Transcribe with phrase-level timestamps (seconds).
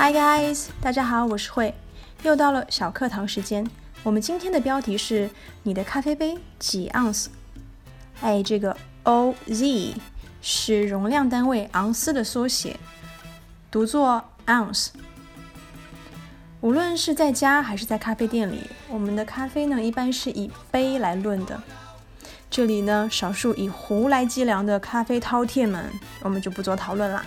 [0.00, 1.74] Hi guys，大家好，我是慧，
[2.22, 3.68] 又到了小课堂时间。
[4.04, 5.28] 我们今天的标题是
[5.64, 7.30] 你的咖啡杯几盎司？
[8.20, 9.94] 哎，这个 OZ
[10.40, 12.78] 是容量单位盎司的缩写，
[13.72, 14.90] 读作 ounce。
[16.60, 21.60] 无论是在家还是在咖啡店里，我们的咖啡呢一般是以杯来论的。
[22.48, 25.90] 这里呢，少数以壶来计量的咖啡饕餮们，
[26.22, 27.20] 我们就不做讨论了。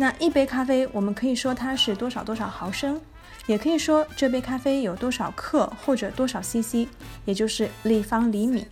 [0.00, 2.98] 那一杯咖啡，我们可以说它是多少多少毫升，
[3.44, 6.88] 也可以说这杯咖啡有多少克或者多少 CC，
[7.26, 8.66] 也就是立方厘米，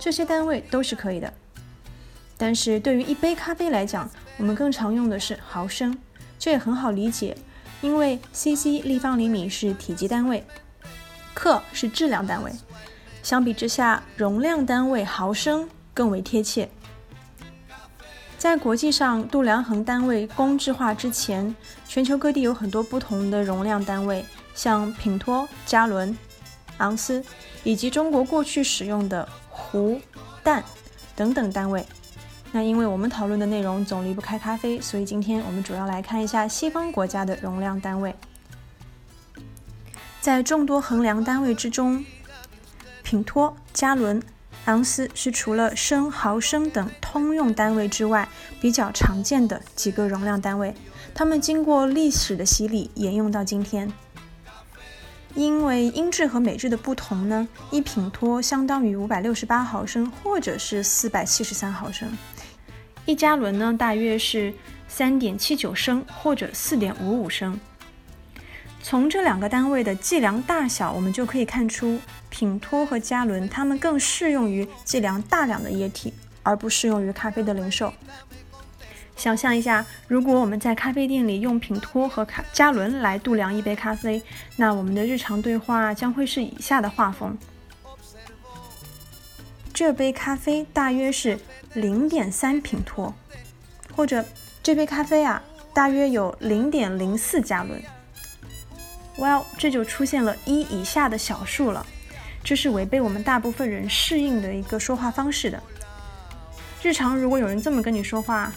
[0.00, 1.32] 这些单位都是可以的。
[2.36, 5.96] 但是对于一杯咖啡来讲，我们更常用的是毫升，
[6.40, 7.36] 这也很好理解。
[7.80, 10.44] 因为 cc 立方厘米是体积单位，
[11.34, 12.50] 克是质量单位，
[13.22, 16.68] 相比之下，容量单位毫升更为贴切。
[18.44, 21.56] 在国际上度量衡单位公制化之前，
[21.88, 24.22] 全球各地有很多不同的容量单位，
[24.54, 26.14] 像品托、加仑、
[26.78, 27.24] 盎司，
[27.62, 29.98] 以及中国过去使用的壶、
[30.42, 30.62] 担
[31.16, 31.86] 等等单位。
[32.52, 38.14] 那因为我们讨论的内容总离不开咖啡，所以今天我们主要来看一下西方国家的容量单位。
[40.20, 42.04] 在众多衡量单位之中，
[43.02, 44.22] 品托、加仑、
[44.66, 48.28] 盎司是除了升、毫升等通用单位之外
[48.60, 50.74] 比较常见的几个容量单位。
[51.14, 53.92] 它们经过历史的洗礼，沿用到今天。
[55.34, 62.16] 因为英制和美制的不同呢，一品托相当于五百六十八毫升，或者是四百七十三毫升。
[63.04, 64.54] 一加仑呢，大约是
[64.88, 67.58] 三点七九升或者四点五五升。
[68.84, 77.90] 从这两个单位的计量大小，我们就可以看出，品托和加仑它们更适用于计量大量的液体，而不适用于咖啡的零售。
[79.16, 84.22] 想象一下，如果我们在咖啡店里用品托和卡加仑来度量一杯咖啡，
[84.56, 87.38] 那我们的日常对话将会是以下的画风：
[89.72, 91.38] 这杯咖啡大约是。
[91.72, 93.12] 零点三品托，
[93.96, 94.24] 或者
[94.62, 95.42] 这杯咖啡啊，
[95.72, 97.82] 大约有零点零四加仑。
[99.16, 101.86] Well，这就出现了一以下的小数了，
[102.42, 105.62] 这是违背我们大部分人适应的一个说话方式的。
[106.82, 108.52] 日常如果有人这么跟你说话，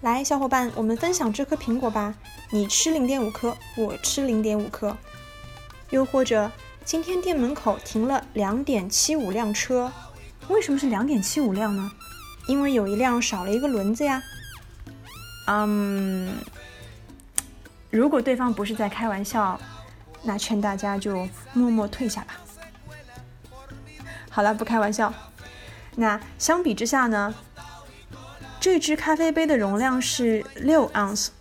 [0.00, 2.14] 来，小伙伴，我们分享这颗苹果吧，
[2.50, 4.96] 你吃零点五颗，我吃零点五颗。
[5.90, 6.50] 又或者，
[6.84, 9.92] 今天店门口停了两点七五辆车。
[10.48, 11.92] 为什么是两点七五辆呢？
[12.46, 14.22] 因为有一辆少了一个轮子呀。
[15.46, 16.32] 嗯，
[17.90, 19.60] 如果对方不是在开玩笑，
[20.22, 22.40] 那劝大家就默默退下吧。
[24.30, 25.12] 好了，不开玩笑。
[25.96, 27.34] 那相比之下呢，
[28.60, 31.32] 这只咖啡杯的容量是六盎司。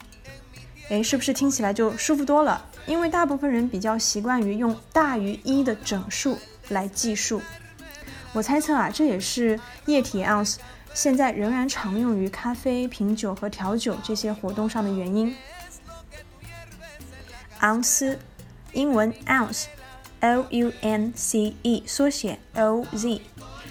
[0.90, 2.66] 哎，是不是听起来就舒服多了？
[2.88, 6.40] 因为大部分人比较习惯于用大于一的整数
[6.70, 7.40] 来计数。
[8.34, 10.60] 我猜测啊，这也是液体盎司
[10.96, 15.36] 现在仍然常用于咖啡、品酒和调酒这些活动上的原因。
[17.62, 18.20] 盎司，
[18.74, 19.84] 英文 ounce，L-U-N-C-E，
[21.86, 23.22] 缩写 O-Z，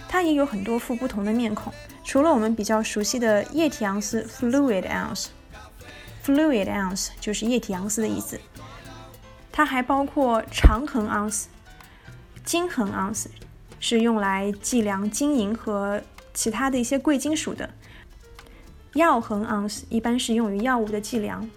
[0.08, 1.72] 它也有很多副不同的面孔。
[2.04, 8.40] 除了我们比较熟悉的液体盎司 （fluid ounce），fluid ounce 就是液体盎司的意思。
[9.52, 11.48] 它还包括长衡盎司、
[12.44, 13.30] 金衡盎司。
[13.80, 16.02] 是用来计量金银和
[16.34, 17.70] 其他的一些贵金属的。
[18.94, 21.48] 药衡盎司一般是用于药物的计量。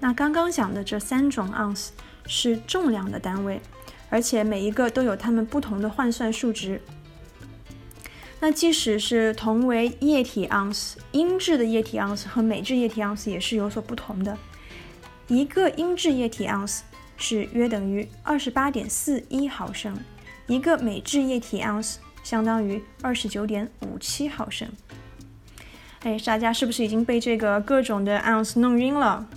[0.00, 1.90] 那刚刚讲的这三种 ounce
[2.26, 3.60] 是重量的单位，
[4.08, 6.80] 而且每一个都有它们不同的换算数值。
[8.40, 14.38] 那即使是同为液体 ounce，，英制的液体 ounce 和美制液体 ounce 也是有所不同的。
[15.28, 16.80] 一个英制液体 ounce
[17.18, 19.94] 是约等于二十八点四一毫升。
[20.46, 24.66] 一个美制液体 ounce 相当于二十九点五七毫升。
[26.02, 29.28] 哎，大家是不是已经被这个各种的 ounce 弄晕了？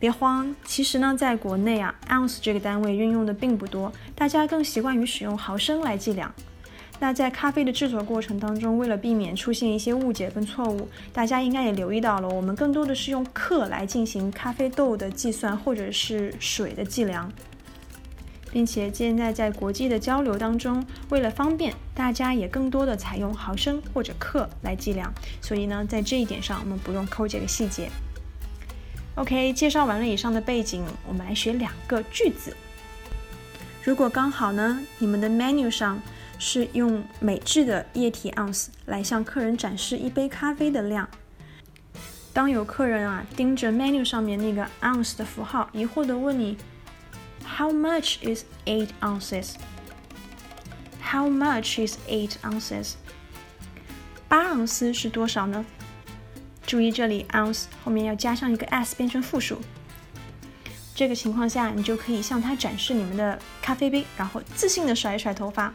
[0.00, 6.34] 别慌，其实呢，在国内啊，ounce 这个单位运用的并不多，大家更习惯于使用毫升来计量。
[6.98, 17.30] 那在咖啡的制作过程当中，为了避免出现一些误解跟错误，大家应该也留意到了，我们更多的是用克来进行咖啡豆的计算，或者是水的计量。
[18.52, 25.12] 并且现在在国际的交流当中，为了方便，大家也更多的采用毫升或者克来计量。
[25.40, 27.88] 所以呢，在这一点上，我们不用抠这个细节。
[29.20, 32.56] OK，介绍完了以上的背景，我们来学两个句子。
[33.84, 36.00] 如果刚好呢，你们的 menu 上
[36.38, 41.06] 是用美制的液体 ounce 来向客人展示一杯咖啡的量，
[42.32, 46.56] 当有客人啊盯着 menu 上面那个 ounce 的符号，疑惑的问你
[47.44, 52.94] ，How much is eight ounces？How much is eight ounces？
[54.28, 55.66] 八盎司是多少呢？
[56.69, 59.61] 注意这里 ounce 后面要加上一个 s 变成复数。
[60.95, 65.73] 这个情况下，你就可以向他展示你们的咖啡杯，然后自信的甩一甩头发。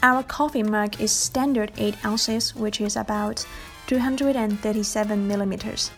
[0.00, 3.44] Our coffee mug is standard 8 ounces, which is about
[3.86, 5.88] 237 millimeters.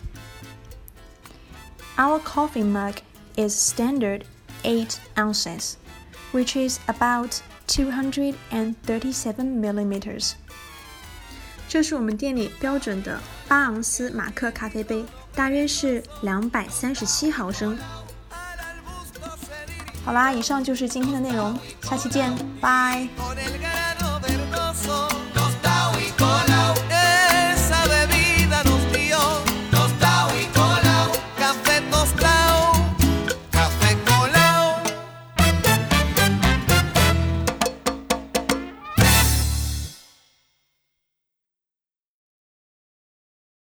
[1.97, 3.01] Our coffee mug
[3.35, 4.23] is standard
[4.63, 5.77] 8 ounces,
[6.31, 10.35] which is about 237 millimeters.
[11.72, 15.02] 这是我们店里标准的巴昂斯马克咖啡杯，
[15.34, 17.78] 大约是两百三十七毫升。
[20.04, 22.30] 好啦，以上就是今天的内容，下期见，
[22.60, 23.08] 拜。